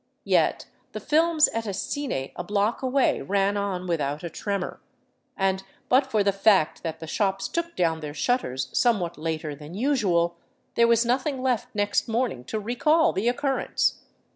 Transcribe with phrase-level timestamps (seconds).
[0.25, 4.81] Yet the films at a" Cine" a block away ran on without a tremor,
[5.37, 9.75] and but for the fact that the shops took down their shutters somewhat later than
[9.75, 10.37] usual,
[10.73, 14.01] there was nothing left next morning to recall the occurrence.